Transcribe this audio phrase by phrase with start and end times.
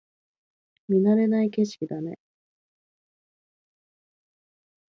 [0.87, 2.17] 見慣れない景色だね